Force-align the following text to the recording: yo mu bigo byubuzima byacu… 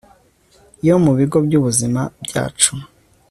yo 0.87 0.95
mu 1.03 1.11
bigo 1.17 1.37
byubuzima 1.45 2.01
byacu… 2.25 2.71